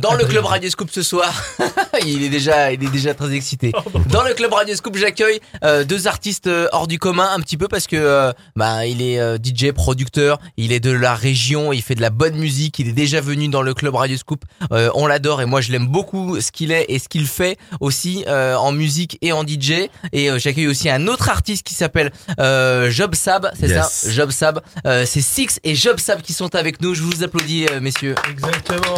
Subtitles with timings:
[0.00, 1.32] Dans le club Radio Scoop ce soir,
[2.06, 3.72] il est déjà, il est déjà très excité.
[4.08, 7.56] Dans le club Radio Scoop, j'accueille euh, deux artistes euh, hors du commun un petit
[7.56, 11.72] peu parce que euh, bah il est euh, DJ, producteur, il est de la région,
[11.72, 14.44] il fait de la bonne musique, il est déjà venu dans le club Radio Scoop.
[14.72, 17.56] Euh, on l'adore et moi je l'aime beaucoup ce qu'il est et ce qu'il fait
[17.80, 19.88] aussi euh, en musique et en DJ.
[20.12, 23.86] Et euh, j'accueille aussi un autre artiste qui s'appelle euh, Job Sab, c'est Yes.
[23.88, 24.60] ça, Job Sab.
[24.86, 26.94] Euh, c'est Six et Job Sab qui sont avec nous.
[26.94, 28.14] Je vous applaudis, messieurs.
[28.30, 28.96] Exactement.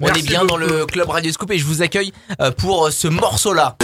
[0.00, 2.90] On Merci est bien dans le club Radio Scoop et je vous accueille euh, pour
[2.90, 3.76] ce morceau-là.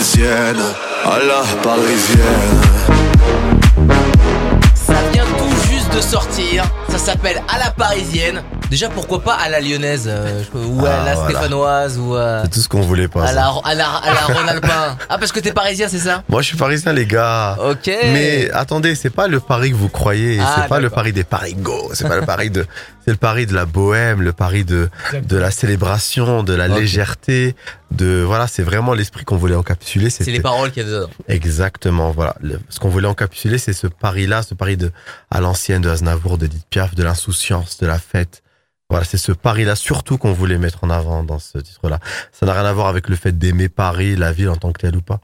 [4.75, 6.65] Ça vient tout juste de sortir.
[6.91, 8.43] Ça s'appelle À la parisienne.
[8.69, 11.31] Déjà, pourquoi pas à la lyonnaise euh, ou à Ah, la voilà.
[11.31, 13.27] stéphanoise ou à, C'est tout ce qu'on voulait pas.
[13.27, 14.97] à la, à la, à la Rhône-Alpin.
[15.09, 16.23] Ah, parce que t'es parisien, c'est ça?
[16.29, 17.57] Moi, je suis parisien, les gars.
[17.69, 17.87] Ok.
[18.13, 20.89] Mais attendez, c'est pas le Paris que vous croyez, Ah, c'est pas le.
[20.91, 22.65] Paris des Parigos, c'est pas le Paris de,
[23.05, 24.89] c'est le Paris de la bohème, le Paris de,
[25.21, 27.57] de la célébration, de la légèreté,
[27.91, 30.11] de, voilà, c'est vraiment l'esprit qu'on voulait encapsuler.
[30.11, 31.11] C'est les paroles qu'il y a dedans.
[31.29, 32.37] Exactement, voilà.
[32.41, 34.93] Le- ce qu'on voulait encapsuler, c'est ce Paris-là, ce Paris de,
[35.31, 38.43] à l'ancienne de Aznavour, d'Edith Piaf, de l'insouciance, de la fête.
[38.89, 42.01] Voilà, c'est ce Paris-là surtout qu'on voulait mettre en avant dans ce titre-là.
[42.33, 44.81] Ça n'a rien à voir avec le fait d'aimer Paris, la ville en tant que
[44.81, 45.21] telle ou pas.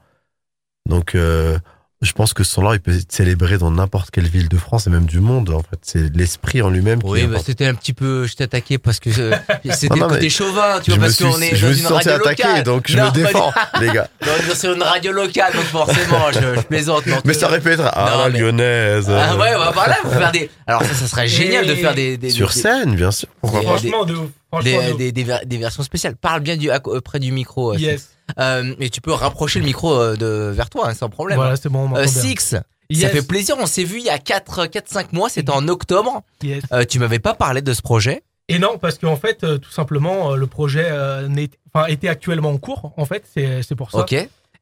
[0.87, 1.59] Donc, euh,
[2.03, 4.87] je pense que ce son-là, il peut être célébré dans n'importe quelle ville de France
[4.87, 5.49] et même du monde.
[5.51, 8.27] En fait, c'est l'esprit en lui-même qui Oui, est bah, c'était un petit peu.
[8.27, 9.35] Je t'ai attaqué parce que euh,
[9.71, 11.57] c'était Non, non, le côté mais chauvin, tu je vois, me parce suis, qu'on est
[11.57, 12.63] je dans me une senti radio attaqué, locale.
[12.65, 14.09] donc je Non, me défends, les gars.
[14.55, 17.07] sur une radio locale, donc forcément, je, je plaisante.
[17.07, 19.07] non, Mais ça aurait pu être à Non, la mais- lyonnaise.
[19.09, 20.51] Ah euh, ouais, bah, voilà, vous faire des.
[20.67, 22.19] Alors ça, ça serait génial de Et- faire des.
[22.19, 23.29] des Sur des- scène, bien sûr.
[23.43, 23.49] Des-.
[23.63, 24.29] Franchement, de ouf.
[24.53, 24.97] Franchement, des, de ouf.
[24.99, 26.15] des, des ver- des versions spéciales.
[26.17, 26.69] Parle bien du,
[27.05, 27.73] près du micro.
[27.73, 28.11] euh, Yes.
[28.39, 31.37] Euh, et tu peux rapprocher le micro euh, de, vers toi, hein, sans problème.
[31.39, 32.07] Voilà, c'est bon, on Euh.
[32.07, 33.57] Six, ça fait plaisir.
[33.59, 35.29] On s'est vu il y a 4, 4 5 mois.
[35.29, 36.23] C'était en octobre.
[36.43, 36.63] Yes.
[36.73, 38.23] Euh, tu m'avais pas parlé de ce projet.
[38.49, 42.09] Et non, parce qu'en fait, euh, tout simplement, euh, le projet euh, n'est- enfin, était
[42.09, 43.99] actuellement en cours, en fait, c'est c'est pour ça.
[43.99, 44.13] Ok.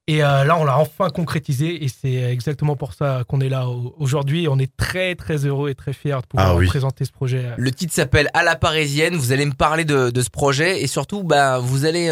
[0.06, 3.68] Et euh, là, on l'a enfin concrétisé, et c'est exactement pour ça qu'on est là
[3.68, 4.48] au- aujourd'hui.
[4.48, 6.66] On est très, très heureux et très fiers de pouvoir Ah oui.
[6.66, 7.44] présenter ce projet.
[7.56, 9.16] Le titre s'appelle À la parisienne.
[9.16, 12.08] Vous allez me parler de, de ce projet et surtout, bah, vous allez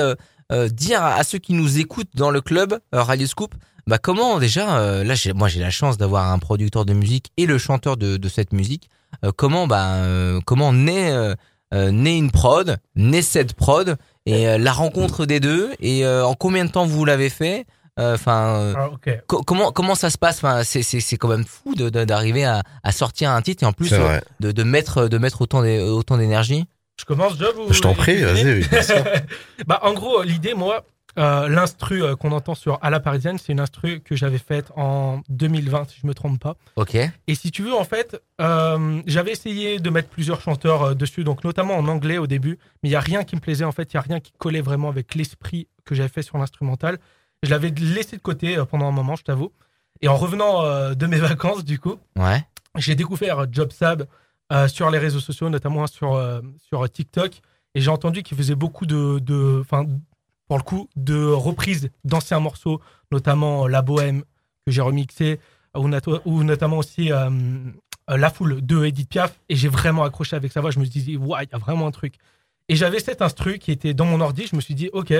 [0.52, 3.54] euh, dire à, à ceux qui nous écoutent dans le club euh, Radio Scoop,
[3.86, 7.46] bah, comment déjà, euh, là, moi j'ai la chance d'avoir un producteur de musique et
[7.46, 8.88] le chanteur de, de cette musique.
[9.24, 11.34] Euh, comment, bah, euh, comment naît, euh,
[11.74, 13.96] euh, naît une prod, naît cette prod
[14.26, 17.66] et euh, la rencontre des deux et euh, en combien de temps vous l'avez fait?
[17.98, 18.54] Enfin.
[18.56, 18.88] euh, Ah,
[19.26, 20.36] co- Comment comment ça se passe?
[20.38, 23.64] Enfin, c'est c'est c'est quand même fou de- de- d'arriver à, à sortir un titre
[23.64, 26.64] et en plus euh, de, de mettre de mettre autant autant d'énergie.
[27.00, 28.62] Je commence, Job ou Je t'en prie, vas-y.
[29.66, 30.84] bah, en gros, l'idée, moi,
[31.18, 34.70] euh, l'instru euh, qu'on entend sur À la Parisienne, c'est une instru que j'avais faite
[34.76, 36.56] en 2020, si je me trompe pas.
[36.76, 36.96] Ok.
[37.26, 41.44] Et si tu veux, en fait, euh, j'avais essayé de mettre plusieurs chanteurs dessus, donc
[41.44, 43.92] notamment en anglais au début, mais il n'y a rien qui me plaisait, en fait,
[43.92, 46.98] il n'y a rien qui collait vraiment avec l'esprit que j'avais fait sur l'instrumental.
[47.42, 49.50] Je l'avais laissé de côté pendant un moment, je t'avoue.
[50.02, 52.44] Et en revenant de mes vacances, du coup, Ouais.
[52.76, 54.06] j'ai découvert Job Sab
[54.52, 57.40] euh, sur les réseaux sociaux, notamment sur, euh, sur TikTok.
[57.74, 59.64] Et j'ai entendu qu'il faisait beaucoup de, de,
[60.46, 62.80] pour le coup, de reprises d'anciens morceaux,
[63.10, 64.24] notamment euh, La Bohème
[64.66, 65.40] que j'ai remixé,
[65.74, 65.88] ou,
[66.26, 67.10] ou notamment aussi
[68.08, 69.40] La Foule de Edith Piaf.
[69.48, 70.70] Et j'ai vraiment accroché avec sa voix.
[70.70, 72.16] Je me suis dit, ouais, il y a vraiment un truc.
[72.68, 74.46] Et j'avais cet instru qui était dans mon ordi.
[74.46, 75.14] Je me suis dit, ok,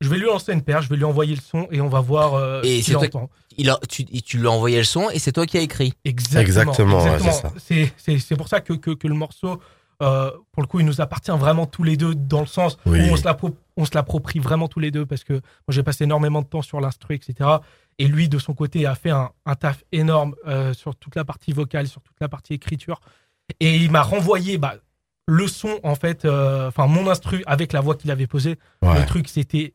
[0.00, 2.00] je vais lui lancer une paire, je vais lui envoyer le son et on va
[2.00, 3.28] voir euh, Et qu'il toi-.
[3.56, 5.92] Il a, tu, tu lui as envoyé le son et c'est toi qui as écrit.
[6.04, 6.40] Exactement.
[6.42, 7.52] Exactement, ouais, c'est ça.
[7.58, 9.60] C'est- c'est c'est pour ça que, que, que le morceau,
[10.00, 13.00] euh, pour le coup, il nous appartient vraiment tous les deux dans le sens Oui.
[13.00, 15.82] où on se l'appro- on se l'approprie vraiment tous les deux parce que moi j'ai
[15.82, 17.50] passé énormément de temps sur l'instru, etc.
[17.98, 21.24] Et lui, de son côté, a fait un, un taf énorme euh, sur toute la
[21.24, 23.00] partie vocale, sur toute la partie écriture.
[23.58, 24.76] Et il m'a renvoyé bah,
[25.26, 28.56] le son, en fait, euh, enfin mon instru avec la voix qu'il avait posée.
[28.82, 29.00] Ouais.
[29.00, 29.74] Le truc, c'était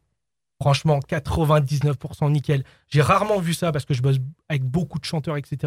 [0.63, 2.63] franchement 99% nickel.
[2.89, 4.15] J'ai rarement vu ça parce que je bosse
[4.47, 5.57] avec beaucoup de chanteurs, etc.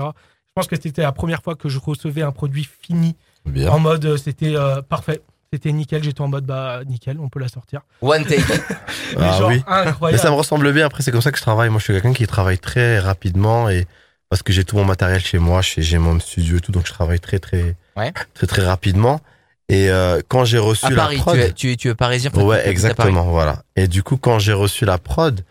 [0.47, 3.15] Je pense que c'était la première fois que je recevais un produit fini
[3.45, 3.69] Bien.
[3.71, 5.21] en mode euh, c'était euh, parfait.
[5.53, 6.03] C'était nickel.
[6.03, 7.83] J'étais en mode bah nickel, on peut la sortir.
[8.01, 8.43] One take.
[9.19, 9.63] Mais Ah genre oui.
[9.69, 10.23] Mais incroyable.
[10.23, 10.87] ça me ressemble bien.
[10.87, 11.69] Après, c'est comme ça que je travaille.
[11.69, 13.87] Moi, je suis quelqu'un qui travaille très rapidement et
[14.31, 16.87] parce que j'ai tout mon matériel chez moi, chez- j'ai mon studio et tout, donc
[16.87, 18.13] je travaille très, très, Ouais.
[18.35, 19.21] très, très rapidement.
[19.69, 21.95] Et euh, quand j'ai reçu à la Paris, prod, tu es, tu es, tu es
[21.95, 22.31] parisien.
[22.35, 23.63] ouais, exactement, voilà.
[23.75, 25.45] Et du coup, quand j'ai reçu la prod,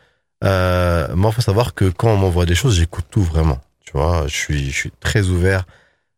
[0.44, 3.60] euh, moi, faut savoir que quand on m'envoie des choses, j'écoute tout vraiment.
[3.86, 5.66] Tu vois, je suis, je suis très ouvert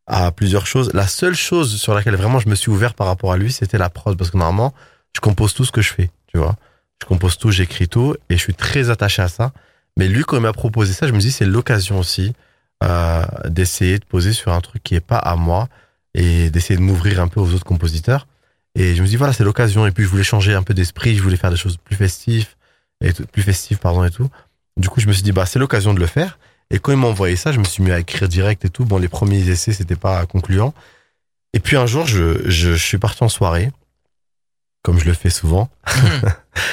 [0.06, 0.92] à plusieurs choses.
[0.94, 3.78] La seule chose sur laquelle vraiment je me suis ouvert par rapport à lui, c'était
[3.78, 4.74] la prod, parce que normalement,
[5.16, 6.56] je compose tout ce que je fais, tu vois.
[7.02, 9.52] Je compose tout, j'écris tout, et je suis très attaché à ça.
[9.98, 12.34] Mais lui, quand il m'a proposé ça, je me dis c'est l'occasion aussi
[12.84, 15.68] euh, d'essayer de poser sur un truc qui est pas à moi
[16.14, 18.28] et d'essayer de m'ouvrir un peu aux autres compositeurs.
[18.76, 19.86] Et je me dis voilà, c'est l'occasion.
[19.88, 22.48] Et puis je voulais changer un peu d'esprit, je voulais faire des choses plus festives
[23.02, 24.30] et tout- plus festives pardon et tout.
[24.78, 26.38] Du coup, je me suis dit bah c'est l'occasion de le faire.
[26.70, 28.86] Et quand ils m'ont envoyé ça, je me suis mis à écrire direct et tout.
[28.86, 30.74] Bon, les premiers essais c'était pas concluant.
[31.54, 33.72] Et puis un jour, je, je, je suis parti en soirée,
[34.88, 35.68] comme je le fais souvent.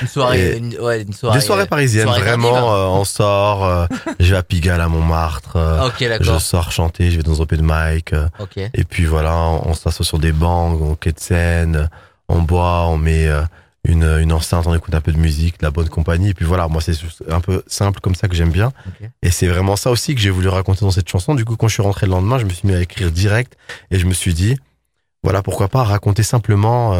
[0.02, 1.38] Une soirée, une, ouais, une soirée.
[1.40, 2.52] Des soirées parisiennes, soirée vraiment.
[2.52, 2.70] tardive.
[2.72, 3.86] euh, on sort, euh,
[4.20, 5.56] je vais à Pigalle à Montmartre.
[5.56, 8.12] euh, Ah, ok, je sors chanter, je vais dans un open mic.
[8.12, 8.56] euh, Ok.
[8.56, 11.90] et puis voilà, on s'assoit sur des bancs, on quai de scène,
[12.28, 13.28] on boit, on met
[13.84, 16.30] une, une enceinte, on écoute un peu de musique, de la bonne compagnie.
[16.30, 16.96] Et puis voilà, moi c'est
[17.30, 18.72] un peu simple comme ça que j'aime bien.
[19.22, 21.34] Et c'est vraiment ça aussi que j'ai voulu raconter dans cette chanson.
[21.34, 23.54] Du coup, quand je suis rentré le lendemain, je me suis mis à écrire direct
[23.90, 24.56] et je me suis dit,
[25.22, 26.94] voilà, pourquoi pas raconter simplement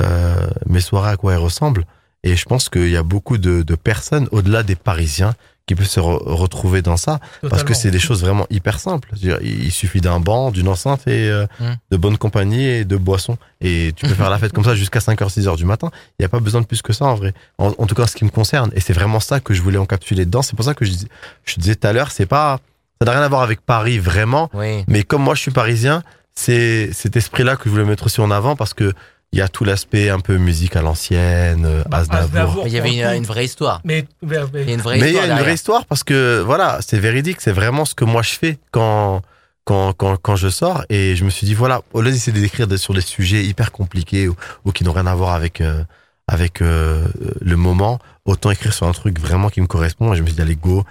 [0.00, 1.84] euh, mes soirées à quoi elles ressemblent.
[2.22, 5.34] Et je pense qu'il y a beaucoup de, de personnes, au-delà des Parisiens,
[5.66, 7.18] qui peuvent se re- retrouver dans ça.
[7.48, 9.08] Parce que c'est des choses vraiment hyper simples.
[9.42, 11.64] Il suffit d'un banc, d'une enceinte et euh, Mm.
[11.90, 13.36] de bonne compagnie et de boissons.
[13.60, 15.90] Et tu peux faire la fête comme ça jusqu'à 5h, 6h du matin.
[16.18, 17.32] Il n'y a pas besoin de plus que ça en vrai.
[17.58, 18.70] En, en tout cas, en ce qui me concerne.
[18.74, 20.42] Et c'est vraiment ça que je voulais encapsuler dedans.
[20.42, 21.08] C'est pour ça que je, dis-
[21.44, 22.60] je disais tout à l'heure, c'est pas,
[23.00, 24.50] ça n'a rien à voir avec Paris vraiment.
[24.54, 24.84] Oui.
[24.86, 26.02] Mais comme moi, je suis parisien,
[26.34, 28.92] c'est cet esprit-là que je voulais mettre aussi en avant parce que
[29.32, 32.64] il y a tout l'aspect un peu musique à l'ancienne, euh, Bah, Aznavour.
[32.66, 33.80] Il y avait une, vraie histoire.
[33.84, 35.30] Mais, mais- mais- Il y a une vraie Mais il y histoire.
[35.30, 38.30] a une vraie histoire parce que voilà, c'est véridique, c'est vraiment ce que moi je
[38.30, 39.22] fais quand
[39.64, 42.66] quand quand quand je sors et je me suis dit voilà, au lieu d'essayer d'écrire
[42.78, 45.82] sur des sujets hyper compliqués ou, ou qui n'ont rien à voir avec euh,
[46.28, 47.04] avec euh,
[47.40, 50.12] le moment, autant écrire sur un truc vraiment qui me correspond.
[50.12, 50.84] Et je me suis dit allez go,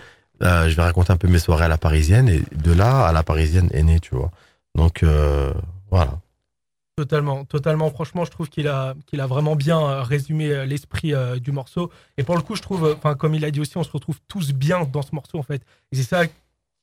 [0.44, 3.12] euh, je vais raconter un peu mes soirées à la parisienne et de là à
[3.14, 4.32] la parisienne est né, tu vois.
[4.76, 5.54] Donc euh,
[5.90, 6.20] voilà.
[6.98, 7.90] Totalement, totalement.
[7.92, 11.52] Franchement, je trouve qu'il a, qu'il a vraiment bien euh, résumé euh, l'esprit euh, du
[11.52, 11.92] morceau.
[12.18, 14.20] Et pour le coup, je trouve, enfin, comme il a dit aussi, on se retrouve
[14.30, 15.62] tous bien dans ce morceau, en fait.
[15.92, 16.24] Et c'est ça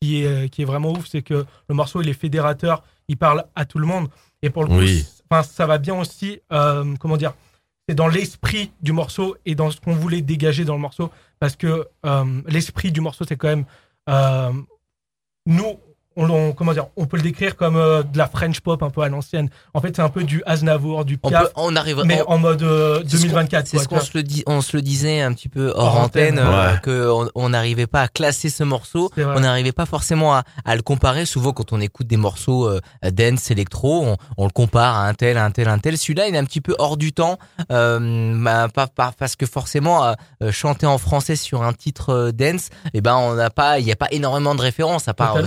[0.03, 3.45] qui est, qui est vraiment ouf, c'est que le morceau, il est fédérateur, il parle
[3.55, 4.09] à tout le monde.
[4.43, 5.07] Et pour le coup, Oui.
[5.45, 7.33] ça va bien aussi, euh, comment dire,
[7.89, 11.11] c'est dans l'esprit du morceau et dans ce qu'on voulait dégager dans le morceau.
[11.41, 13.65] Parce que euh, l'esprit du morceau, c'est quand même,
[15.47, 15.79] nous,
[16.17, 18.91] on, on- comment dire, on peut le décrire comme euh, de la French pop un
[18.91, 19.49] peu à l'ancienne.
[19.75, 22.03] En fait, c'est un peu du Aznavour, du On, Piaf, peut, on arrive.
[22.05, 23.67] mais on- en mode euh, c'est ce qu'on- 2024.
[23.67, 26.39] C'est ce se le dit, on se le disait un petit peu hors, Hors antenne,
[26.39, 29.11] antenne, euh, que on- on n'arrivait pas à classer ce morceau.
[29.37, 31.25] On n'arrivait pas forcément à, à le comparer.
[31.27, 32.81] Souvent, quand on écoute des morceaux euh,
[33.11, 35.97] dance, électro, on, on le compare à un tel, à un tel, à un tel.
[35.99, 37.39] Celui-là, il est un petit peu hors du temps,
[37.71, 40.15] euh, bah, pas, pas- parce que forcément,
[40.51, 43.93] chanter en français sur un titre euh, dance, eh ben, on n'a pas, il n'y
[43.93, 45.43] a pas énormément de références à part euh,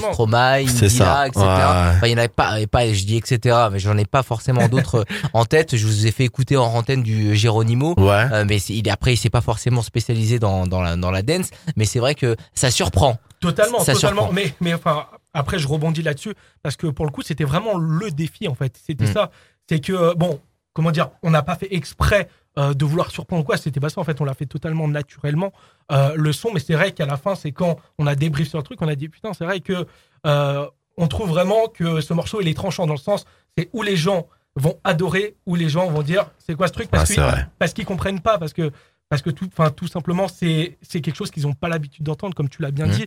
[0.64, 1.28] Ça.
[1.28, 1.42] etc.
[1.46, 1.46] Ouais.
[1.46, 3.56] Enfin, il y en avait pas, et pas, je dis etc.
[3.72, 5.04] Mais j'en ai pas forcément d'autres euh,
[5.34, 5.76] en tête.
[5.76, 7.94] Je vous ai fait écouter en antenne du Geronimo.
[7.98, 8.26] Ouais.
[8.32, 11.50] Euh, mais il, après, il s'est pas forcément spécialisé dans, dans, la, dans la dance,
[11.76, 13.18] mais c'est vrai que ça surprend.
[13.40, 14.22] Totalement, Ça totalement.
[14.24, 14.34] surprend.
[14.34, 18.10] Mais, mais enfin, après, je rebondis là-dessus parce que pour le coup, c'était vraiment le
[18.12, 18.74] défi en fait.
[18.86, 19.14] C'était Mm.
[19.14, 19.32] ça.
[19.70, 20.40] C'est que, euh, bon,
[20.74, 23.58] comment dire, on n'a pas fait exprès euh, de vouloir surprendre quoi.
[23.58, 24.20] C'était pas ça en fait.
[24.22, 25.52] On l'a fait totalement naturellement.
[25.92, 28.58] euh, le son, mais c'est vrai qu'à la fin, c'est quand on a débrief sur
[28.58, 29.86] le truc, on a dit putain, c'est vrai que
[30.26, 30.66] euh,
[30.98, 33.26] on trouve vraiment que ce morceau il est tranchant dans le sens,
[33.58, 36.90] c'est où les gens vont adorer, où les gens vont dire c'est quoi ce truc?
[36.90, 38.72] Parce Ah, qu'ils comprennent pas, parce que
[39.10, 42.34] parce que tout, enfin tout simplement c'est c'est quelque chose qu'ils n'ont pas l'habitude d'entendre,
[42.34, 42.92] comme tu l'as bien Mhm.
[42.94, 43.06] dit.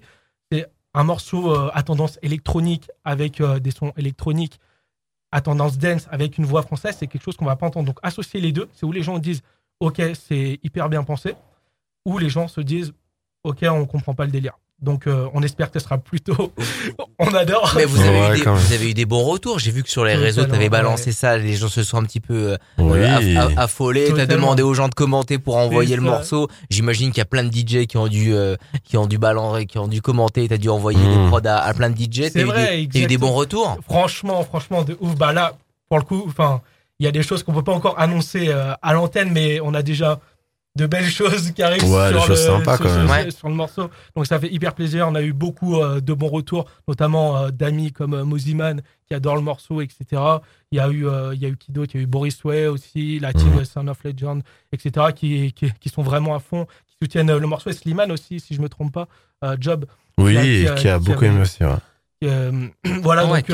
[0.53, 4.59] C'est un morceau à tendance électronique avec des sons électroniques,
[5.31, 7.87] à tendance dance avec une voix française, c'est quelque chose qu'on va pas entendre.
[7.87, 9.43] Donc associer les deux, c'est où les gens disent
[9.81, 11.35] ok c'est hyper bien pensé,
[12.05, 12.93] ou les gens se disent
[13.45, 14.59] ok on comprend pas le délire.
[14.81, 16.53] Donc euh, on espère que ce sera plutôt
[17.19, 17.73] on adore.
[17.77, 18.63] Mais vous avez, Ouais, eu, des, quand même.
[18.63, 19.59] vous avez eu des bons retours.
[19.59, 21.13] J'ai vu que sur les réseaux, tu avais balancé ouais.
[21.13, 21.37] ça.
[21.37, 23.01] Les gens se sont un petit peu euh, Oui.
[23.01, 24.13] aff- aff- affolés.
[24.15, 26.49] Tu as demandé aux gens de commenter pour envoyer le morceau.
[26.71, 28.55] J'imagine qu'il y a plein de DJ qui ont dû, euh,
[28.85, 30.47] qui ont dû balancer, qui ont dû commenter.
[30.47, 32.31] Tu as dû envoyer des prods à, à plein de DJ.
[32.33, 33.77] C'est T'as eu, des- bons retours?
[33.89, 35.17] franchement, franchement, de ouf.
[35.17, 35.55] Bah là,
[35.89, 36.61] pour le coup, enfin,
[37.01, 39.75] il y a des choses qu'on peut pas encore annoncer euh, à l'antenne, mais on
[39.75, 40.21] a déjà
[40.79, 43.11] de belles choses qui arrivent Ouais, sur, des le, choses sympas, sur, quand sur- même.
[43.27, 43.31] Ouais.
[43.31, 43.91] sur le morceau.
[44.17, 45.07] Donc ça fait hyper plaisir.
[45.09, 49.15] On a eu beaucoup euh, de bons retours, notamment euh, d'amis comme euh, Moziman qui
[49.15, 50.23] adore le morceau, etc.
[50.71, 51.93] Il y a eu, euh, il y a eu qui d'autre?
[51.95, 53.65] Il y a eu Boris Way aussi, la team.
[53.65, 54.43] Son of Legend,
[54.73, 55.07] etc.
[55.15, 57.71] Qui, qui, qui sont vraiment à fond, qui soutiennent le morceau.
[57.71, 59.09] Et Slimane aussi, si je me trompe pas,
[59.45, 59.85] euh, Job.
[60.19, 61.65] Oui, Qui a- qui a, qui a- qui beaucoup aimé aussi.
[61.65, 61.71] Ouais.
[62.25, 62.69] Euh,
[63.03, 63.51] voilà, Ah donc.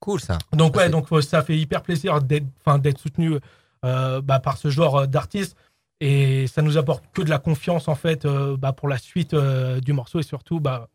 [0.00, 0.36] Cool ça.
[0.52, 3.36] donc ouais, donc ça fait hyper plaisir d'être, enfin d'être soutenu
[3.84, 5.56] euh, bah, par ce genre euh, d'artiste
[6.02, 9.34] et ça nous apporte que de la confiance en fait euh, bah, pour la suite
[9.34, 10.88] euh, du morceau et surtout bah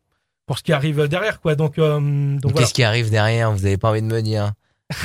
[0.44, 1.54] pour ce qui arrive derrière quoi.
[1.54, 2.58] Donc euh, donc voilà.
[2.58, 3.50] Qu'est-ce qui arrive derrière?
[3.50, 4.52] Vous avez pas envie de me dire?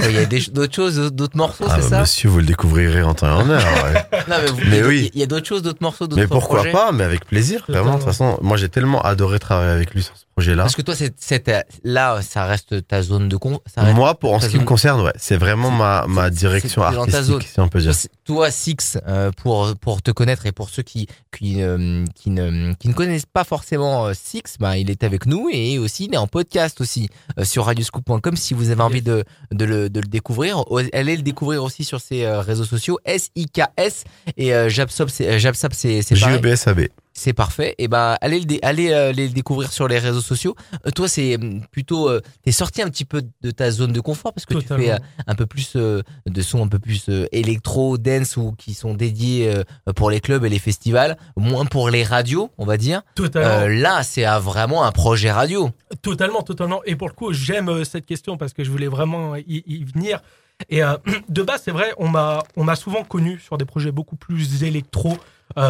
[0.08, 2.00] Il y a des- d'autres choses, d'autres morceaux, Ah, c'est bah, ça?
[2.02, 3.62] monsieur, vous le découvrirez en temps et en heure.
[3.84, 3.94] ouais.
[4.30, 5.12] Non, mais, vous- Mais il y a- oui.
[5.14, 7.66] Il y a d'autres choses, d'autres morceaux, d'autres mais pourquoi projets pas Mais avec plaisir,
[7.68, 7.92] vraiment.
[7.94, 10.64] De toute façon, moi, j'ai tellement adoré travailler avec lui sur ce projet-là.
[10.64, 13.60] Parce que toi, c'est, ta- là, ça reste ta zone de con.
[13.66, 16.82] Ça reste, Moi, pour en ce qui me concerne, ouais, c'est vraiment ma, ma direction
[16.82, 17.36] dans ta zone.
[17.36, 17.94] artistique, si on peut dire.
[18.24, 22.74] toi, Six, euh, pour pour te connaître et pour ceux qui qui euh, qui ne
[22.76, 26.14] qui ne connaissent pas forcément euh, Six, bah, il est avec nous et aussi il
[26.14, 30.00] est en podcast aussi euh, sur radioscoop.com si vous avez envie de de le de
[30.00, 30.64] le découvrir.
[30.94, 34.04] Allez le découvrir aussi sur ses euh, réseaux sociaux S I K S
[34.38, 35.38] et euh, c'est euh,
[35.74, 36.16] c'est.
[36.16, 36.88] JEBSAB.
[37.14, 37.76] C'est parfait.
[37.78, 40.56] Et ben allez le allez euh, les le découvrir sur les réseaux sociaux.
[40.86, 44.00] Euh, toi c'est hum, plutôt euh, t'es sorti un petit peu de ta zone de
[44.00, 47.10] confort parce que tu fais euh, un peu plus euh, de sons un peu plus
[47.10, 51.66] euh, électro dance ou qui sont dédiés euh, pour les clubs et les festivals, moins
[51.66, 53.04] pour les radios, on va dire.
[53.16, 53.66] Totalement.
[53.66, 55.70] Euh, là, c'est vraiment un projet radio.
[56.02, 56.84] Totalement, totalement.
[56.86, 59.84] Et pour le coup, j'aime euh, cette question parce que je voulais vraiment y, y
[59.84, 60.22] venir.
[60.70, 60.96] Et euh,
[61.30, 64.64] de base, c'est vrai, on m'a, on m'a souvent connu sur des projets beaucoup plus
[64.64, 65.16] électro, euh,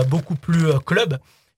[0.10, 1.18] beaucoup plus euh, club,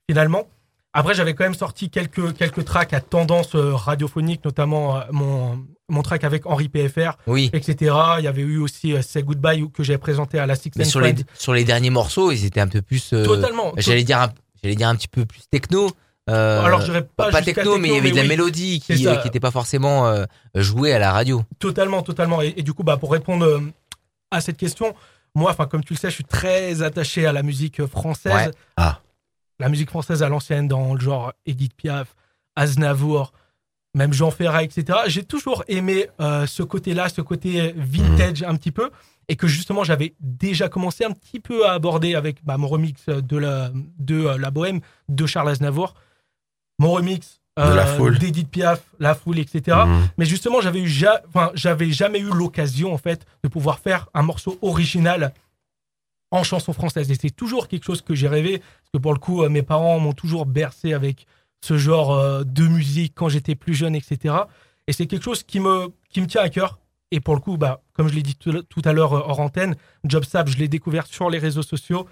[0.10, 0.48] finalement.
[0.94, 5.66] Après, j'avais quand même sorti quelques, quelques tracks à tendance euh, radiophonique, notamment euh, mon,
[5.90, 7.50] mon track avec Henri PFR, Oui.
[7.54, 7.94] etc.
[8.20, 10.86] Il y avait eu aussi euh, Say Goodbye que j'ai présenté à la Six Mais
[10.86, 13.74] sur les sur les derniers morceaux, ils étaient un peu plus euh, Totalement.
[13.76, 14.32] j'allais dire un,
[14.64, 15.92] j'allais dire un petit peu plus techno.
[16.30, 18.28] Euh, Alors, je pas, pas techno, mais il y avait de la oui.
[18.30, 19.12] mélodie qui ça.
[19.12, 20.24] euh, qui était pas forcément euh,
[20.56, 21.44] jouée à la radio.
[21.60, 22.42] Totalement, totalement.
[22.42, 23.60] Et, et du coup, bah, pour répondre euh,
[24.32, 24.96] à cette question,
[25.36, 28.34] moi, enfin, comme tu le sais, je suis très attaché à la musique française.
[28.34, 28.52] Ouais.
[28.78, 29.02] Ah.
[29.60, 32.16] La musique française à l'ancienne, dans le genre Edith Piaf,
[32.56, 33.34] Aznavour,
[33.94, 35.00] même Jean Ferrat, etc.
[35.08, 38.90] J'ai toujours aimé euh, ce côté-là, ce côté vintage un petit peu,
[39.28, 43.06] et que justement, j'avais déjà commencé un petit peu à aborder avec bah, mon remix
[43.08, 45.96] de la, de euh, la Bohème de Charles Aznavour,
[46.80, 48.18] mon remix euh, De La Foule.
[48.20, 49.78] d'Edith Piaf, La Foule, etc.
[49.86, 50.08] Mhm.
[50.18, 54.08] Mais justement, j'avais eu ja- enfin, j'avais jamais eu l'occasion en fait de pouvoir faire
[54.14, 55.34] un morceau original
[56.32, 57.10] en chanson française.
[57.12, 59.62] Et c'est toujours quelque chose que j'ai rêvé, parce que pour le coup, euh, mes
[59.62, 61.28] parents m'ont toujours bercé avec
[61.64, 64.36] ce genre euh, de musique quand j'étais plus jeune, etc.
[64.88, 66.80] Et c'est quelque chose qui me, qui me tient à cœur.
[67.12, 69.76] Et pour le coup, bah, comme je l'ai dit tout, à l'heure euh, hors antenne,
[70.04, 72.08] JobSap, je l'ai découvert sur les réseaux sociaux.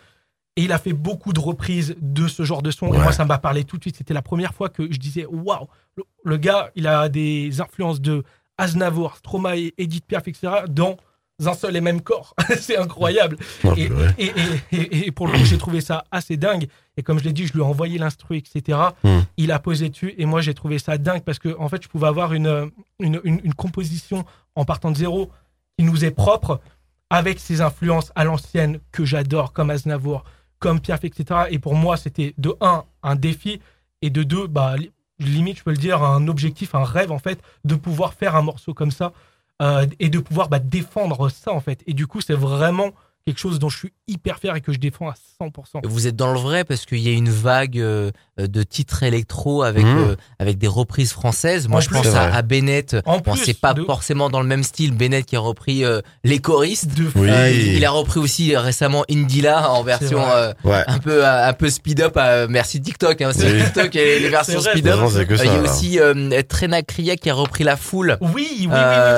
[0.55, 2.87] Et il a fait beaucoup de reprises de ce genre de son.
[2.93, 3.97] Et moi, ça m'a parlé tout de suite.
[3.97, 5.67] C'était la première fois que je disais Waouh,
[5.97, 8.23] le, le gars, il a des influences de
[8.57, 10.53] Aznavour, Stromae, Edith Piaf, etc.
[10.69, 10.97] dans
[11.43, 12.35] un seul et même corps.
[12.61, 13.37] c'est incroyable.
[13.75, 14.09] Et, purée.
[14.19, 14.25] et,
[14.71, 16.67] et- et- et pour le coup, j'ai trouvé ça assez dingue.
[16.97, 18.77] Et comme je l'ai dit, je lui ai envoyé l'instru, etc.
[19.03, 19.21] Hmm.
[19.37, 20.13] Il a posé dessus.
[20.19, 22.69] Et moi, j'ai trouvé ça dingue parce que, en fait, je pouvais avoir une,
[22.99, 24.23] une, une- une composition
[24.55, 25.31] en partant de zéro
[25.79, 26.61] qui nous est propre
[27.09, 30.23] avec ses influences à l'ancienne que j'adore, comme Aznavour,
[30.63, 31.41] comme Piaf, etc.
[31.51, 33.59] Et pour moi, c'était de un, un défi.
[34.05, 37.19] Et de deux, bah, li- limite, je peux le dire, un objectif, un rêve, en
[37.19, 39.13] fait, de pouvoir faire un morceau comme ça
[39.61, 41.79] euh, et de pouvoir bah, défendre ça, en fait.
[41.87, 42.91] Et du coup, c'est vraiment
[43.25, 45.81] quelque chose dont je suis hyper fier et que je défends à 100%.
[45.85, 49.63] Vous êtes dans le vrai parce qu'il y a une vague euh, de titres électro
[49.63, 49.97] avec Mhm.
[49.97, 51.67] euh, avec des reprises françaises.
[51.67, 52.97] Moi, En je plus, pense à, Bennett.
[53.05, 54.91] En Bon, plus c'est pas de- forcément dans le même style.
[54.93, 56.93] Bennett qui a repris euh, les choristes.
[56.97, 57.19] De fou.
[57.19, 57.29] Oui.
[57.29, 60.83] Euh, il a repris aussi récemment Indila en version euh, Ouais.
[60.87, 62.13] un peu un peu speed up.
[62.17, 63.21] euh, merci TikTok.
[63.21, 63.63] Hein, c'est Oui.
[63.63, 64.99] TikTok et les versions vrai, speed up.
[65.01, 65.45] Euh, ça.
[65.45, 68.17] Il y a aussi euh, Trena Kriya qui a repris la foule.
[68.19, 68.69] Oui, oui, oui, oui,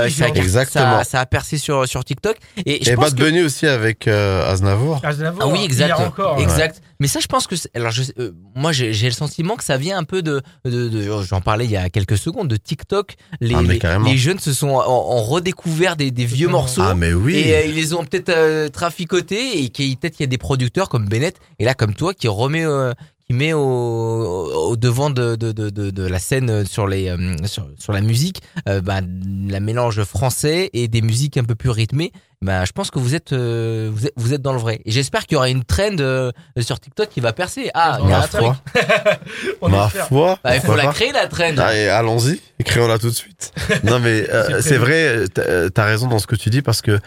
[0.05, 0.97] oui, ça, j'ai- Exactement.
[0.99, 2.37] ça, ça a percé sur sur TikTok.
[2.65, 4.99] Et, je Et pense Bad que Bunny aussi avec euh, Aznavour.
[5.03, 6.39] Aznavour, Ah oui, exact, hier encore.
[6.39, 6.81] exact.
[6.99, 9.77] Mais ça, je pense que, c'est- alors, je, euh, moi, j'ai le sentiment que ça
[9.77, 13.15] vient un peu de, de, de- j'en parlais il y a quelques secondes, de TikTok.
[13.41, 13.79] Les, Ah, les,
[14.11, 14.79] les jeunes se sont ont,
[15.17, 16.81] ont redécouvert des, des vieux morceaux.
[16.83, 17.35] Ah, mais oui.
[17.35, 20.89] Et euh, ils les ont peut-être euh, traficotés et peut-être qu'il y a des producteurs
[20.89, 22.93] comme Bennett et là comme toi qui remet euh,
[23.27, 27.91] qui met au, devant de, de, de, de, la scène sur les euh, sur, sur
[27.91, 29.01] la musique euh, bah,
[29.49, 32.11] la mélange français et des musiques un peu plus rythmées.
[32.41, 34.81] Bah, je pense que vous êtes euh, vous êtes vous êtes dans le vrai.
[34.85, 37.71] Et j'espère qu'il y aura une trend euh, sur TikTok qui va percer.
[37.73, 38.41] Ah il y a Ma un truc.
[38.41, 38.57] foi.
[39.61, 40.39] On Ma foi.
[40.43, 41.57] Bah, il faut la créer la trend.
[41.57, 43.51] Allez, allons-y, écrivons-la tout de suite.
[43.83, 44.27] Non, mais
[44.61, 46.99] C'est vrai, t'as raison dans ce que tu dis parce que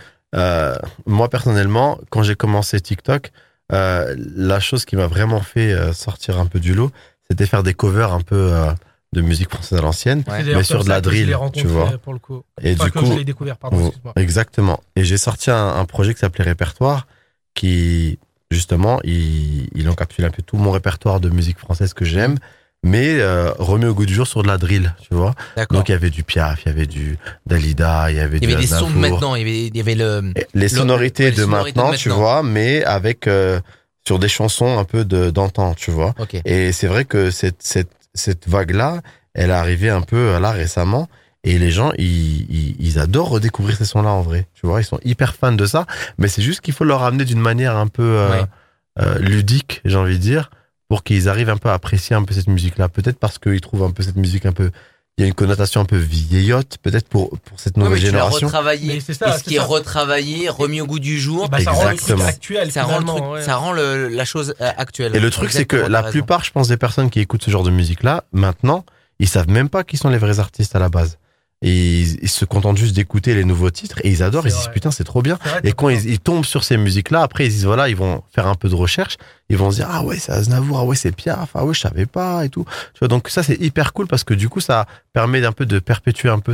[1.07, 3.31] moi personnellement, quand j'ai commencé TikTok,
[3.73, 6.91] euh, la chose qui m'a vraiment fait euh, sortir un peu du lot,
[7.31, 8.71] c'était faire des covers un peu euh,
[9.13, 10.23] de musique française à l'ancienne.
[10.29, 10.43] Ouais.
[10.43, 11.99] Mais sur de la drill, tu vois.
[11.99, 12.43] Pour le coup.
[12.63, 13.93] Et Enfin, du que coup, je l'ai découvert, pardon.
[14.17, 14.81] Exactement.
[14.97, 17.07] Et j'ai sorti un, un projet qui s'appelait Répertoire,
[17.55, 18.19] qui
[18.51, 22.37] justement, il, il encapsule un peu tout mon répertoire de musique française que j'aime,
[22.85, 25.35] mais euh, remet au goût du jour sur de la drill, tu vois.
[25.71, 28.45] Donc il y avait du Piaf, il y avait du Dalida, il y avait il
[28.45, 30.69] y du avait des sons de maintenant il y avait il y avait le Les
[30.69, 33.61] sonorités, les de, maintenant, tu vois, mais avec euh,
[34.07, 36.15] sur des chansons un peu d'antan, tu vois.
[36.19, 39.01] ok Et c'est vrai que cette cette cette vague là,
[39.35, 41.09] elle est arrivée un peu là récemment.
[41.45, 44.49] Et les gens, ils, ils, ils adorent redécouvrir ces sons-là en vrai.
[44.55, 45.87] Tu vois, ils sont hyper fans de ça.
[46.19, 48.45] Mais c'est juste qu'il faut leur amener d'une manière un peu euh, Ouais.
[48.99, 50.51] euh, ludique, j'ai envie de dire,
[50.89, 52.89] pour qu'ils arrivent un peu à apprécier un peu cette musique-là.
[52.89, 54.71] Peut-être parce qu'ils trouvent un peu cette musique un peu.
[55.17, 58.05] Il y a une connotation un peu vieillotte, peut-être pour, pour cette nouvelle mais tu
[58.05, 58.47] l'as génération.
[58.47, 58.95] retravaillé.
[58.95, 59.65] Mais c'est ça, et ce qui est ça.
[59.65, 62.25] retravaillé, remis au goût du jour, bah, ça rend le truc Exactement.
[62.29, 62.71] actuel.
[62.73, 63.43] ça rend le finalement, truc, ouais.
[63.43, 65.17] ça rend le- la chose euh, actuelle.
[65.17, 66.13] Et le truc, c'est que la raison.
[66.13, 68.85] plupart, je pense, des personnes qui écoutent ce genre de musique-là, maintenant,
[69.19, 71.19] ils savent même pas qui sont les vrais artistes à la base.
[71.63, 74.59] Et ils, ils se contentent juste d'écouter les nouveaux titres et ils adorent, ils se
[74.59, 75.37] disent putain, c'est trop bien.
[75.45, 77.97] Vrai, Et quand ils, ils tombent sur ces musiques-là, après ils se disent voilà, ils
[77.97, 79.17] vont faire un peu de recherche,
[79.51, 81.81] ils vont se dire ah ouais c'est Aznavour, ah ouais c'est Piaf, ah ouais je
[81.81, 82.65] savais pas et tout.
[82.95, 85.65] Tu vois donc ça c'est hyper cool parce que du coup ça permet d'un peu
[85.67, 86.53] de perpétuer un peu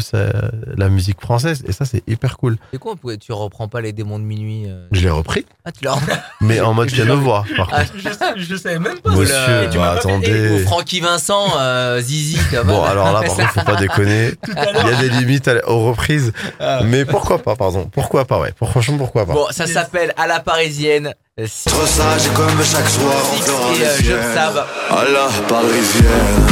[0.77, 2.57] la musique française et ça c'est hyper cool.
[2.73, 5.85] C'est quoi tu reprends pas les démons de minuit euh Je l'ai repris, Ah, tu
[5.85, 5.97] l'as
[6.41, 7.83] mais en mode piano voix par Ah.
[7.97, 9.11] Je, sais- je savais même pas.
[9.11, 10.61] Monsieur, tu bah, attendez.
[10.65, 14.33] Francky Vincent, euh, Zizi, Bon alors là par contre faut pas déconner.
[14.49, 16.33] Il y a des limites à- aux reprises,
[16.85, 19.33] mais pourquoi pas pardon, pourquoi pas ouais, pour, franchement pourquoi pas.
[19.35, 21.15] Bon, ça s'appelle À la parisienne.
[21.37, 24.35] Six Trop sage comme chaque soir euh, siennes.
[24.35, 24.57] Sab.
[24.89, 26.47] À la parisienne.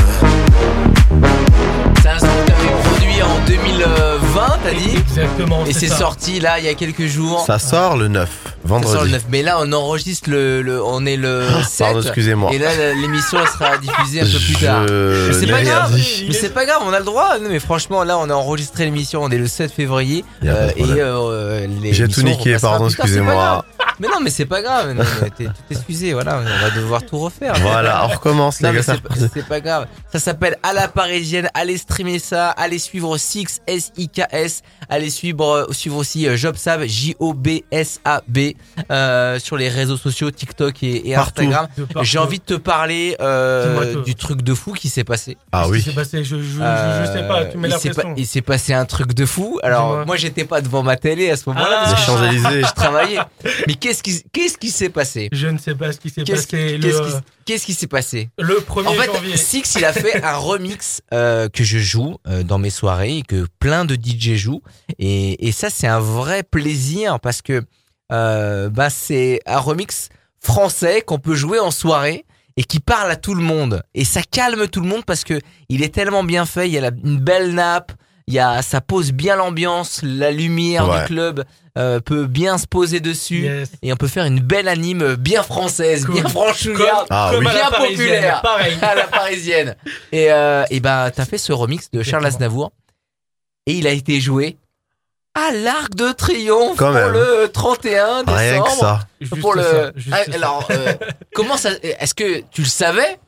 [2.02, 5.64] C'est un son que t'avais produit en 2020, t'as dit Exactement.
[5.66, 7.44] Et c'est sorti là il y a quelques jours.
[7.46, 8.28] Ça sort le 9,
[8.72, 8.92] Ça vendredi.
[8.94, 9.22] sort le 9.
[9.30, 11.78] Mais là, on enregistre le, le- on est le 7.
[11.86, 12.52] Pardon, excusez-moi.
[12.52, 14.82] Et là, l'émission sera diffusée un peu plus tard.
[14.82, 15.94] Mais c'est pas grave.
[15.94, 16.24] dit.
[16.28, 17.38] Mais c'est pas grave, on a le droit.
[17.38, 19.22] Non, mais franchement, là, on a enregistré l'émission.
[19.22, 20.24] On est le 7 février.
[20.42, 23.64] A euh, et euh, J'ai tout niqué, pardon, excusez-moi.
[24.00, 24.92] Mais non, mais c'est pas grave.
[24.94, 25.04] Non,
[25.36, 26.12] t'es tout excusé.
[26.12, 27.54] Voilà, on va devoir tout refaire.
[27.60, 28.82] Voilà, on recommence les gars.
[28.82, 29.86] c'est pas- grave.
[30.10, 31.48] Ça s'appelle À la Parisienne.
[31.54, 32.50] Allez streamer ça.
[32.50, 34.62] Allez suivre Six S-I-K-S.
[34.88, 38.38] Allez suivre, euh, suivre aussi Jobsab J-O-B-S-A-B
[38.90, 41.14] euh, sur les réseaux sociaux TikTok et.
[41.14, 41.68] Instagram.
[42.02, 45.36] J'ai envie de te parler euh, du truc de fou qui s'est passé.
[45.52, 45.82] Ah oui.
[45.94, 46.24] passé?
[46.24, 48.84] Je, je, je, Euh, je sais pas, tu mets il la Il s'est passé un
[48.84, 49.58] truc de fou.
[49.62, 51.96] Alors moi j'étais pas devant ma télé à ce moment-là Ah.
[51.96, 53.18] je travaillais.
[53.66, 55.28] Mais qu'est-ce qui qu'est-ce qui s'est passé?
[55.32, 56.46] Je ne sais pas ce qui s'est passé.
[56.46, 58.30] qu'est-ce qui qu'est-ce qui s'est passé?
[58.38, 59.36] le 1er En fait, janvier.
[59.36, 63.22] Six, il a fait un remix euh, que je joue euh, dans mes soirées et
[63.22, 64.62] que plein de DJ jouent.
[64.98, 67.62] Et, et ça, c'est un vrai plaisir parce que
[68.12, 70.08] euh, bah, c'est un remix
[70.40, 72.24] français qu'on peut jouer en soirée
[72.56, 73.82] et qui parle à tout le monde.
[73.94, 76.68] Et ça calme tout le monde parce que il est tellement bien fait.
[76.68, 77.92] Il y a la- une belle nappe.
[78.28, 80.00] Il y a, ça pose bien l'ambiance.
[80.04, 81.00] La lumière Ouais.
[81.00, 81.44] du club
[81.78, 83.44] euh, peut bien se poser dessus.
[83.44, 83.70] Yes.
[83.82, 86.16] Et on peut faire une belle anime bien française, Cool.
[86.16, 87.40] bien franchouillarde Ah oui.
[87.46, 88.42] Bien populaire.
[88.42, 88.76] Pareil.
[88.82, 89.74] à la parisienne.
[90.12, 92.46] Et, euh, et bah, t'as fait ce remix de Charles Exactement.
[92.48, 92.72] Aznavour.
[93.66, 94.56] Et il a été joué
[95.34, 97.12] à l'Arc de Triomphe Quand pour même.
[97.12, 98.38] le 31 décembre.
[98.38, 99.00] Rien que ça.
[99.20, 99.62] Juste Pour le.
[99.62, 100.34] ça, juste Ah, ça.
[100.34, 100.92] alors, euh,
[101.34, 101.70] comment ça.
[101.82, 103.18] Est-ce que tu le savais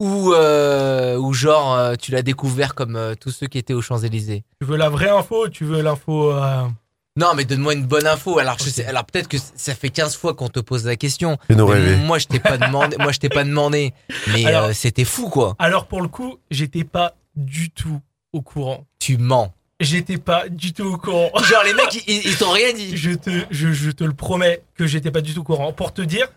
[0.00, 3.80] ou, euh, ou genre euh, tu l'as découvert comme euh, tous ceux qui étaient aux
[3.82, 4.44] Champs-Élysées?
[4.60, 6.64] Tu veux la vraie info ou tu veux l'info euh,
[7.16, 8.38] Non, mais donne-moi une bonne info.
[8.38, 11.38] Alors, je sais, alors peut-être que ça fait 15 fois qu'on te pose la question.
[11.46, 11.96] Fais-nous Mais rêver.
[11.96, 12.96] moi, je t'ai pas demandé.
[12.98, 13.94] moi, je t'ai pas demandé.
[14.34, 15.54] Mais Alors- euh, c'était fou, quoi.
[15.58, 18.00] Alors pour le coup, j'étais pas du tout
[18.34, 18.84] au courant.
[18.98, 19.53] Tu mens.
[19.80, 21.30] J'étais pas du tout au courant.
[21.42, 22.96] Genre, les mecs, ils, t'ont rien dit.
[22.96, 25.72] Je te, je, je te le promets que j'étais pas du tout au courant.
[25.72, 26.28] Pour te dire,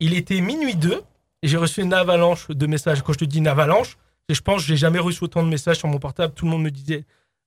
[0.00, 1.02] il était minuit 2
[1.42, 3.02] et j'ai reçu une avalanche de messages.
[3.02, 3.96] Quand je te dis une avalanche,
[4.28, 6.34] je pense que j'ai jamais reçu autant de messages sur mon portable.
[6.34, 7.04] Tout le monde me disait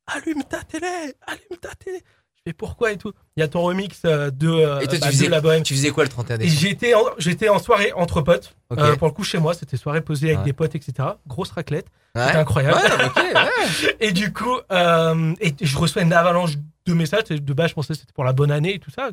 [0.07, 2.01] allume ta télé, allume ta télé.
[2.45, 3.11] Je fais pourquoi et tout?
[3.37, 5.41] Il y a ton remix euh, de, euh, Et toi, tu bah, de faisais, la
[5.41, 5.61] bohème.
[5.61, 6.59] tu faisais quoi le 31 Et décembre?
[6.59, 8.55] j'étais en, j'étais en soirée entre potes.
[8.75, 10.45] Euh, pour le coup, chez moi, c'était soirée posée avec Ouais.
[10.45, 11.07] des potes, etc.
[11.27, 11.85] Grosse raclette.
[12.15, 12.25] Ouais.
[12.25, 12.77] C'était incroyable.
[13.15, 13.95] Ouais.
[13.99, 16.53] Et du coup, euh, et je reçois une avalanche
[16.87, 17.25] de messages.
[17.25, 19.11] De base, je pensais que c'était pour la bonne année et tout ça,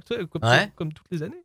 [0.76, 1.42] comme, toutes les années.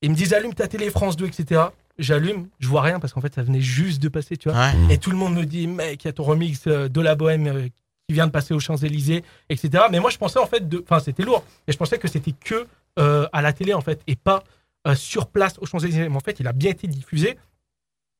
[0.00, 1.60] Ils me disent allume ta télé France 2, etc.
[1.98, 4.70] J'allume, je vois rien parce qu'en fait, ça venait juste de passer, tu vois.
[4.88, 7.68] Et tout le monde me dit mec, il y a ton remix de la bohème
[8.08, 9.84] qui vient de passer aux Champs-Élysées, etc.
[9.90, 10.82] Mais moi, je pensais en fait, de...
[10.82, 11.44] enfin, c'était lourd.
[11.66, 12.66] Et je pensais que c'était que
[12.98, 14.42] euh, à la télé, en fait, et pas
[14.86, 16.08] euh, sur place aux Champs-Élysées.
[16.08, 17.38] Mais en fait, il a bien été diffusé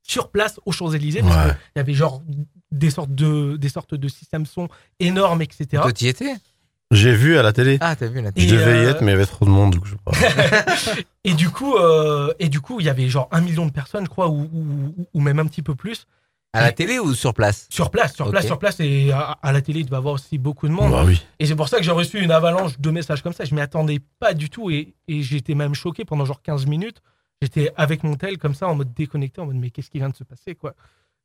[0.03, 1.53] sur place aux Champs-Élysées parce Ouais.
[1.53, 2.23] qu'il y avait genre
[2.71, 4.69] des sortes de, des sortes de systèmes son
[5.01, 5.67] énormes, etc.
[5.83, 6.35] Toi, t'y étais?
[6.91, 7.79] J'ai vu à la télé.
[7.81, 9.51] Ah, t'as vu la Je Et, devais y être, mais il y avait trop de
[9.51, 9.75] monde.
[9.75, 10.75] Donc je sais pas.
[11.25, 14.05] Et du coup, euh, et du coup, il y avait genre un million de personnes,
[14.05, 16.07] je crois, ou, ou, ou même un petit peu plus,
[16.55, 17.67] À la télé ou sur place?
[17.71, 18.81] Sur place, sur place, sur place.
[18.81, 20.93] Et à, à la télé, il devait y avoir aussi beaucoup de monde.
[20.93, 21.23] Bah oui.
[21.39, 23.45] Et c'est pour ça que j'ai reçu une avalanche de messages comme ça.
[23.45, 27.03] Je m'y attendais pas du tout et, et j'étais même choqué pendant genre 15 minutes.
[27.43, 30.09] J'étais avec mon tel comme ça en mode déconnecté, en mode mais qu'est-ce qui vient
[30.09, 30.75] de se passer quoi?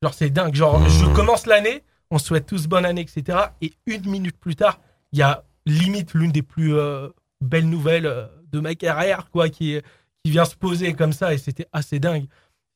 [0.04, 0.54] Genre c'est dingue.
[0.54, 0.90] Genre Mmh.
[0.90, 3.38] je commence l'année, on se souhaite tous bonne année, etc.
[3.62, 4.80] Et une minute plus tard,
[5.14, 7.08] il y a limite l'une des plus euh,
[7.42, 9.80] belles nouvelles euh, de ma carrière quoi qui,
[10.24, 12.26] qui vient se poser comme ça et c'était assez dingue.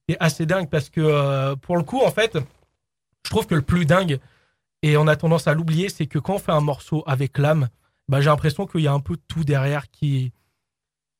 [0.07, 2.37] Et assez dingue parce que euh, pour le coup en fait,
[3.25, 4.19] je trouve que le plus dingue,
[4.83, 7.67] Et on a tendance à l'oublier, c'est que quand on fait un morceau avec l'âme,
[8.07, 10.31] bah, j'ai l'impression qu'il y a un peu tout derrière qui,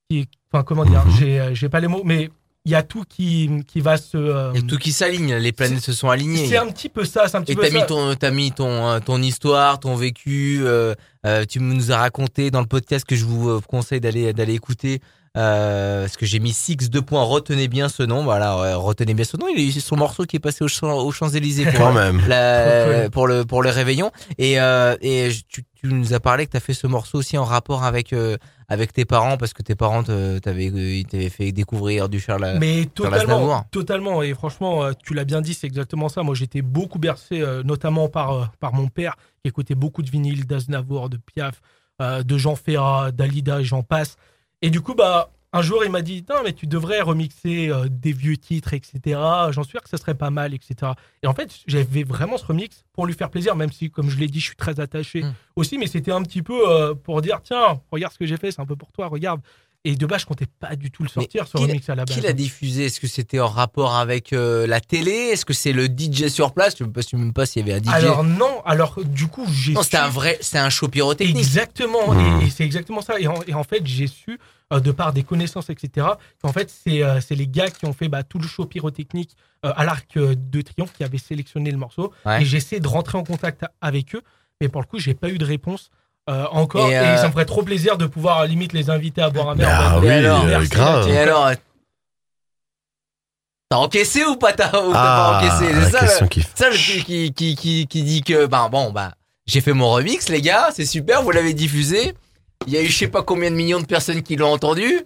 [0.09, 1.11] qui enfin comment dire, Mhm.
[1.17, 2.29] j'ai, j'ai pas les mots, mais
[2.65, 4.15] il y a tout qui, qui va se.
[4.17, 6.45] euh, Et tout qui s'aligne, les planètes se sont alignées.
[6.47, 7.79] c'est un petit peu ça, c'est un petit Et peu t'as ça.
[7.79, 10.59] mis ton, t'as mis ton, euh, ton histoire, ton vécu.
[10.61, 10.93] euh,
[11.25, 15.01] euh, tu nous as raconté dans le podcast que je vous euh, conseille d'aller écouter.
[15.37, 17.23] Euh, parce que j'ai mis Six deux points.
[17.23, 18.23] Retenez bien ce nom.
[18.23, 19.47] Voilà, retenez bien ce nom.
[19.47, 20.67] Il a eu son morceau qui est passé aux
[21.11, 22.21] Champs Élysées pour, Quand même.
[22.27, 23.09] la- Trop cool.
[23.11, 24.11] pour le pour le réveillon.
[24.37, 27.43] Et euh, et tu, tu nous as parlé que t'as fait ce morceau aussi en
[27.43, 32.09] rapport avec euh, avec tes parents parce que tes parents t'avaient ils t'avaient fait découvrir
[32.09, 32.57] du Charles.
[32.59, 34.23] Mais totalement, totalement.
[34.23, 36.23] Et franchement, tu l'as bien dit, c'est exactement ça.
[36.23, 41.09] Moi, j'étais beaucoup bercé, notamment par, par mon père, qui écoutait beaucoup de vinyles d'Aznavour,
[41.09, 41.61] de Piaf,
[42.01, 44.15] euh, de Jean Ferrat, d'Alida, et j'en passe.
[44.61, 47.87] Et du coup, bah, un jour, il m'a dit, non, mais tu devrais remixer euh,
[47.89, 48.99] des vieux titres, etc.
[49.51, 50.91] J'en suis sûr que ça serait pas mal, etc.
[51.23, 54.17] Et en fait, j'avais vraiment ce remix pour lui faire plaisir, même si, comme je
[54.17, 55.33] l'ai dit, je suis très attaché Mm.
[55.55, 55.77] aussi.
[55.77, 58.61] Mais c'était un petit peu euh, pour dire, tiens, regarde ce que j'ai fait, c'est
[58.61, 59.41] un peu pour toi, regarde.
[59.85, 61.89] Et de base, je comptais pas du tout le Mais sortir, ce qui l'a- remix
[61.89, 62.13] à la base.
[62.15, 62.85] Qui l'a diffusé?
[62.87, 65.11] Est-ce que c'était en rapport avec euh, la télé?
[65.11, 66.75] Est-ce que c'est le DJ sur place?
[66.77, 67.93] Je ne sais même pas s'il y avait un DJ.
[67.93, 71.37] Alors non, alors du coup j'ai non, su c'était un vrai, c'était un show pyrotechnique.
[71.37, 72.41] exactement Hmm.
[72.41, 74.39] et, et c'est exactement ça et en, et en fait j'ai su
[74.73, 76.07] euh, de par des connaissances etc
[76.41, 79.35] qu'en fait c'est euh, c'est les gars qui ont fait bah, tout le show pyrotechnique
[79.65, 82.41] euh, à l'arc de triomphe qui avaient sélectionné le morceau Ouais.
[82.41, 84.21] et j'essaie de rentrer en contact avec eux
[84.59, 85.89] mais pour le coup j'ai pas eu de réponse
[86.29, 88.89] euh, encore Et, et, euh, ça me ferait trop plaisir de pouvoir euh, limite les
[88.89, 91.07] inviter à boire un verre Ah oui, alors, euh, grave.
[91.09, 91.53] Et alors, euh,
[93.69, 95.73] t'as encaissé ou pas T'as t'as pas Ah, encaissé?
[95.73, 98.91] C'est ça, le- qui ça le truc qui, qui, qui, qui dit que ben bon
[98.91, 99.13] bah
[99.45, 102.13] j'ai fait mon remix les gars, c'est super, vous l'avez diffusé.
[102.65, 105.01] Il y a eu je sais pas combien de millions de personnes qui l'ont entendu.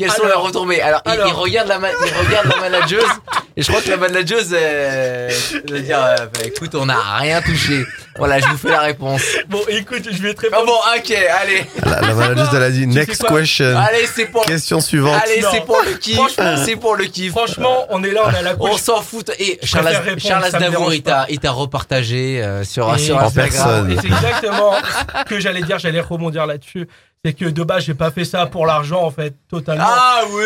[0.00, 0.80] Quelles sont Alors- leurs retombées?
[0.80, 3.04] Alors, il- il, alors- regarde la ma- il regarde la manageuse
[3.56, 5.28] et je crois que la manageuse euh,
[5.68, 7.84] veut dire euh, bah, écoute on n'a rien touché.
[8.16, 9.22] Voilà, je vous fais la réponse.
[9.48, 11.10] bon écoute je vais te Ah répondre bon, OK,
[11.42, 11.64] allez.
[11.84, 13.76] La, la manageuse, elle a dit next question.
[13.78, 15.20] Allez, c'est pour Question suivante.
[15.24, 16.16] Allez, c'est pour le kiff.
[16.16, 17.32] Franchement- C'est pour le kiff.
[17.32, 19.30] franchement on est là on est à la On couche s'en fout.
[19.38, 23.50] Et Je Charles, Aznavour, il t'a, il t'a repartagé euh, sur, Et sur En Instagram.
[23.50, 23.90] personne.
[23.92, 24.72] Et c'est exactement
[25.18, 26.88] ce que j'allais dire, j'allais rebondir là-dessus.
[27.22, 29.84] C'est que de base, j'ai pas fait ça pour l'argent, en fait, totalement.
[29.86, 30.40] Ah oui,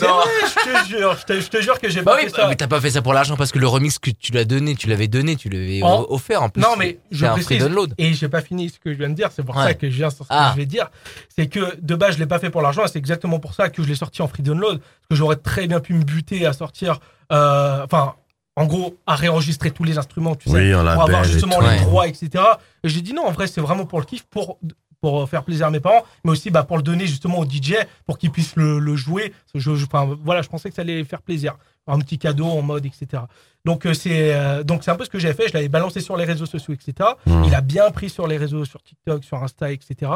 [0.00, 0.14] non.
[0.18, 2.36] vrai, je te jure, je te, je te jure que j'ai Bah pas oui, fait
[2.36, 2.46] ça.
[2.46, 4.76] mais t'as pas fait ça pour l'argent parce que le remix que tu l'as donné,
[4.76, 6.60] tu l'avais donné, tu l'avais En- offert en plus.
[6.62, 7.94] Non, mais je un free précise, download.
[7.98, 9.64] et j'ai pas fini ce que je viens de dire, c'est pour Ouais.
[9.64, 10.50] ça que je viens sur ce Ah.
[10.50, 10.88] que je vais dire.
[11.36, 13.68] C'est que de base, je l'ai pas fait pour l'argent, et c'est exactement pour ça
[13.68, 14.78] que je l'ai sorti en free download.
[14.78, 17.00] Parce que j'aurais très bien pu me buter à sortir,
[17.32, 18.14] euh, enfin,
[18.54, 20.54] en gros, à réenregistrer tous les instruments, tu sais.
[20.54, 22.44] Oui, on pour avoir justement les droits, etc.
[22.84, 24.58] Et j'ai dit non, en vrai, c'est vraiment pour le kiff, pour,
[25.00, 27.74] pour faire plaisir à mes parents, mais aussi bah, pour le donner justement au DJ,
[28.06, 29.32] pour qu'ils puissent le, le jouer.
[29.54, 31.56] Je, je- enfin, voilà, je pensais que ça allait faire plaisir.
[31.86, 33.22] Un petit cadeau en mode, etc.
[33.64, 35.48] Donc, euh, c'est euh, donc c'est un peu ce que j'ai fait.
[35.48, 37.08] Je l'avais balancé sur les réseaux sociaux, etc.
[37.26, 37.42] Hmm.
[37.44, 40.12] Il a bien pris sur les réseaux, sur TikTok, sur Insta, etc.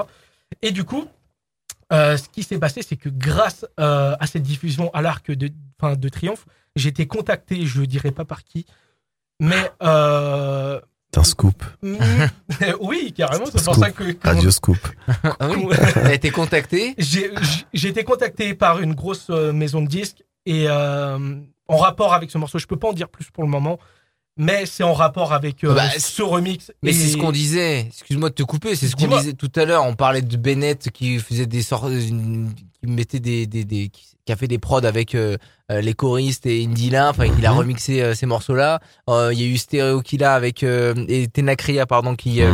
[0.62, 1.06] Et du coup,
[1.92, 5.50] euh, ce qui s'est passé, c'est que grâce euh, à cette diffusion à l'arc de,
[5.82, 8.66] de triomphe, j'ai été contacté, je ne dirai pas par qui,
[9.40, 10.80] mais euh,
[11.18, 11.62] un scoop.
[12.80, 14.78] oui, carrément, c'est pour ça que, que- Radio scoop.
[15.24, 15.66] Ah oui.
[15.94, 16.94] T'as été contacté.
[16.98, 17.30] j'ai
[17.72, 21.36] j'ai été contacté par une grosse euh, maison de disques et euh,
[21.68, 23.78] en rapport avec ce morceau, je peux pas en dire plus pour le moment,
[24.36, 26.72] mais c'est en rapport avec euh, Bah, ce remix.
[26.82, 27.80] Mais Et- c'est ce qu'on disait.
[27.88, 28.74] Excuse-moi de te couper.
[28.76, 29.84] C'est ce qu'on disait tout à l'heure.
[29.84, 33.88] On parlait de Bennett qui faisait des sortes, une- qui mettait des, des, des
[34.26, 35.36] qui, a fait des prods avec euh,
[35.70, 37.10] euh, les choristes et Indila.
[37.10, 37.58] Enfin, il a Mhm.
[37.58, 38.80] remixé euh, ces morceaux-là.
[39.10, 42.50] Euh, Il y a eu Stereo Killa avec euh, et Tenakria, pardon, qui euh,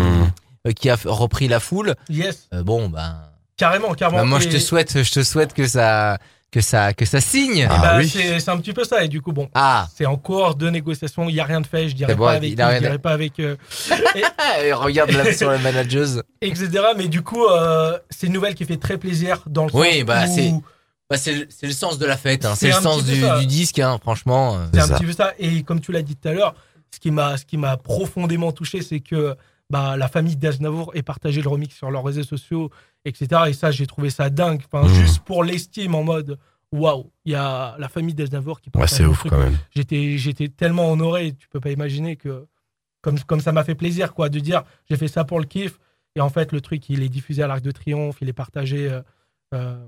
[0.67, 1.95] euh, qui a repris la foule.
[2.09, 3.17] Yes, Euh, bon, ben.
[3.57, 4.23] carrément, carrément.
[4.23, 6.19] bah, moi, je te souhaite, je te souhaite que ça,
[6.53, 7.69] que ça, que ça signe.
[7.71, 8.09] Ah bah, oui.
[8.09, 9.05] c'est un petit peu ça.
[9.05, 11.29] Et du coup, bon, Ah, c'est en cours de négociation.
[11.29, 11.89] Il n'y a rien de fait.
[11.89, 13.57] Je dirais bon, pas avec il je dirais de- pas avec euh,
[14.63, 16.23] et regarde là sur la manageuse.
[16.41, 16.69] etc.
[16.97, 20.05] Mais du coup, euh, c'est une nouvelle qui fait très plaisir dans le Oui, sens
[20.07, 20.53] bah, où c'est-
[21.09, 22.45] Bah, c'est le, sens de la fête.
[22.45, 22.55] Hein.
[22.57, 24.59] C'est le sens du, disque, hein, franchement.
[24.73, 24.95] c'est C'est un ça.
[24.97, 25.33] petit peu ça.
[25.39, 26.55] Et comme tu l'as dit tout à l'heure,
[26.93, 29.37] ce qui m'a ce qui m'a profondément touché, c'est que
[29.71, 32.71] bah, la famille d'Aznavour ait partagé le remix sur leurs réseaux sociaux,
[33.05, 33.43] etc.
[33.49, 34.63] Et ça, j'ai trouvé ça dingue.
[34.71, 34.95] Enfin, Mhm.
[34.95, 36.39] juste pour l'estime en mode.
[36.73, 39.33] Waouh, il y a la famille d'Aznavour qui Ouais, partage c'est le ouf truc.
[39.33, 39.59] quand même.
[39.75, 42.47] j'étais j'étais tellement honoré tu peux pas imaginer que
[43.03, 45.81] comme comme ça m'a fait plaisir quoi de dire j'ai fait ça pour le kiff
[46.15, 48.89] et en fait le truc il est diffusé à l'Arc de Triomphe il est partagé
[48.89, 49.03] euh,
[49.53, 49.85] euh,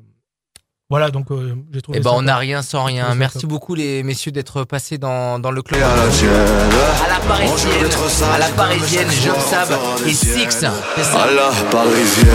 [0.93, 3.15] voilà donc euh, j'ai trouvé Eh ben, ça on n'a rien sans rien.
[3.15, 5.81] Merci beaucoup, les messieurs, d'être passés dans, dans le club.
[5.83, 7.89] À la parisienne,
[8.35, 9.69] à la parisienne, Job Sab
[10.07, 10.51] et Six.
[10.51, 10.69] ça.
[10.69, 12.29] à la parisienne.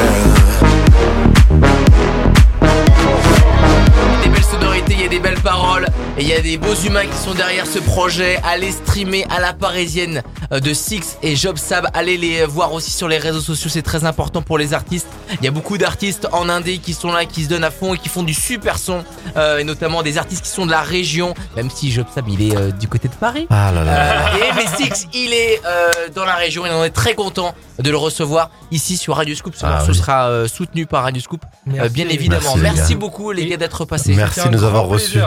[4.09, 5.85] Il y a des belles sonorités, il y a des belles paroles
[6.17, 8.39] et il y a des beaux humains qui sont derrière ce projet.
[8.43, 11.87] Allez streamer à la parisienne de Six et Job Sab.
[11.93, 15.07] Allez les voir aussi sur les réseaux sociaux, c'est très important pour les artistes.
[15.41, 17.93] Il y a beaucoup d'artistes en Indé qui sont là, qui se donnent à fond
[17.93, 19.03] et qui font du super son,
[19.35, 22.41] euh, et notamment des artistes qui sont de la région, même si Job Sab il
[22.51, 23.47] est euh, du côté de Paris.
[23.49, 23.91] Ah là là.
[23.91, 27.53] Euh, et mais Six, il est euh, dans la région et on est très content
[27.79, 29.55] de le recevoir ici sur Radio Scoop.
[29.55, 29.97] Ce Ah morceau oui.
[29.97, 31.89] sera euh, soutenu par Radio Scoop, euh, Merci.
[31.91, 32.55] bien évidemment.
[32.57, 34.13] Merci, beaucoup les gars d'être passés.
[34.15, 35.19] Merci de nous avoir reçus.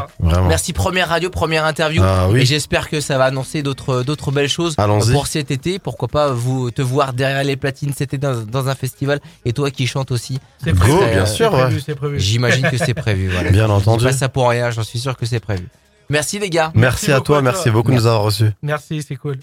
[0.49, 2.03] Merci première radio, première interview.
[2.05, 2.47] Ah Et oui.
[2.47, 5.10] j'espère que ça va annoncer d'autres d'autres belles choses Allons-y.
[5.13, 5.79] Pour cet été.
[5.79, 9.53] Pourquoi pas vous te voir derrière les platines cet été dans, dans un festival et
[9.53, 10.39] toi qui chantes aussi.
[10.63, 11.83] C'est Go, prévu, bien c'est sûr, prévu, ouais.
[11.85, 12.21] c'est prévu.
[12.21, 13.29] J'imagine que c'est prévu.
[13.29, 13.51] Voilà.
[13.51, 14.05] Bien entendu.
[14.05, 14.71] pas ça pour rien.
[14.71, 15.69] J'en suis sûr que c'est prévu.
[16.09, 16.73] Merci les gars.
[16.75, 18.51] Merci à toi, à merci beaucoup de nous avoir reçus.
[18.63, 19.39] Merci, c'est cool.